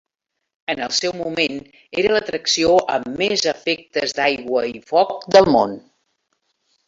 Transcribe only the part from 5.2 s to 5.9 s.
del món.